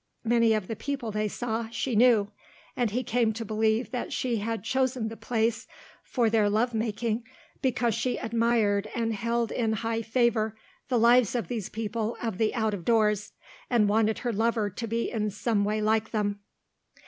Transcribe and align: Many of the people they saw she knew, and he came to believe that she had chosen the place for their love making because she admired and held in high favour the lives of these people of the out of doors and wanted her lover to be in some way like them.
Many 0.23 0.53
of 0.55 0.67
the 0.67 0.75
people 0.75 1.11
they 1.11 1.27
saw 1.27 1.69
she 1.69 1.95
knew, 1.95 2.31
and 2.75 2.89
he 2.89 3.03
came 3.03 3.33
to 3.33 3.45
believe 3.45 3.91
that 3.91 4.11
she 4.11 4.37
had 4.37 4.63
chosen 4.63 5.09
the 5.09 5.15
place 5.15 5.67
for 6.01 6.27
their 6.27 6.49
love 6.49 6.73
making 6.73 7.23
because 7.61 7.93
she 7.93 8.17
admired 8.17 8.89
and 8.95 9.13
held 9.13 9.51
in 9.51 9.73
high 9.73 10.01
favour 10.01 10.55
the 10.87 10.97
lives 10.97 11.35
of 11.35 11.49
these 11.49 11.69
people 11.69 12.17
of 12.19 12.39
the 12.39 12.51
out 12.55 12.73
of 12.73 12.83
doors 12.83 13.33
and 13.69 13.87
wanted 13.89 14.17
her 14.25 14.33
lover 14.33 14.71
to 14.71 14.87
be 14.87 15.11
in 15.11 15.29
some 15.29 15.63
way 15.63 15.79
like 15.81 16.09
them. 16.09 16.39